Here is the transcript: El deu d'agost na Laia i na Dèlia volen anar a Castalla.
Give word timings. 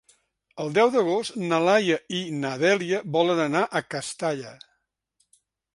El 0.63 0.71
deu 0.77 0.87
d'agost 0.95 1.35
na 1.51 1.59
Laia 1.67 1.99
i 2.21 2.23
na 2.41 2.55
Dèlia 2.65 3.05
volen 3.19 3.45
anar 3.47 3.65
a 3.81 3.87
Castalla. 3.97 4.57